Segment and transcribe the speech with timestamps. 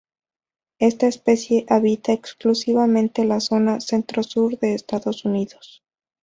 [0.79, 5.83] Esta especie habita exclusivamente la zona centro-sur de Estados Unidos.